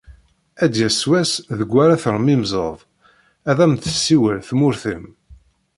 [0.63, 2.75] Ad d-yas wass deg ara termimzeḍ,
[3.49, 5.03] ad am-d-tessiwel tmurt-im.